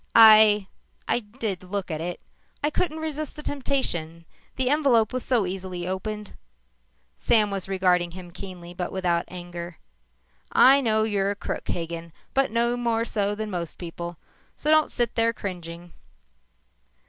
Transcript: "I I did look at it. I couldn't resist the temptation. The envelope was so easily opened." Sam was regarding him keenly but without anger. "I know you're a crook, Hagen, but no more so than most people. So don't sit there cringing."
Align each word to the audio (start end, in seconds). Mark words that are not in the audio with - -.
"I 0.15 0.65
I 1.07 1.19
did 1.19 1.63
look 1.63 1.91
at 1.91 2.01
it. 2.01 2.19
I 2.63 2.71
couldn't 2.71 3.01
resist 3.01 3.35
the 3.35 3.43
temptation. 3.43 4.25
The 4.55 4.71
envelope 4.71 5.13
was 5.13 5.23
so 5.23 5.45
easily 5.45 5.87
opened." 5.87 6.35
Sam 7.15 7.51
was 7.51 7.67
regarding 7.69 8.09
him 8.09 8.31
keenly 8.31 8.73
but 8.73 8.91
without 8.91 9.25
anger. 9.27 9.77
"I 10.51 10.81
know 10.81 11.03
you're 11.03 11.29
a 11.29 11.35
crook, 11.35 11.67
Hagen, 11.67 12.13
but 12.33 12.49
no 12.49 12.75
more 12.75 13.05
so 13.05 13.35
than 13.35 13.51
most 13.51 13.77
people. 13.77 14.17
So 14.55 14.71
don't 14.71 14.89
sit 14.89 15.13
there 15.13 15.33
cringing." 15.33 15.93